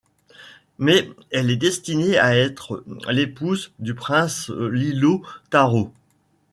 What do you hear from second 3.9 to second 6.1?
prince Lilo-Taro.